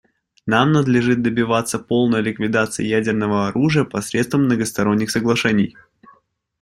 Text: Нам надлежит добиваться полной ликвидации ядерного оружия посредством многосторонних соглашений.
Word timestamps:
Нам 0.47 0.71
надлежит 0.71 1.21
добиваться 1.21 1.77
полной 1.77 2.23
ликвидации 2.23 2.83
ядерного 2.87 3.47
оружия 3.49 3.83
посредством 3.83 4.45
многосторонних 4.45 5.11
соглашений. 5.11 5.77